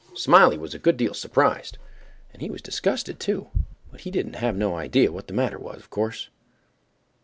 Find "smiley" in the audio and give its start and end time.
0.15-0.57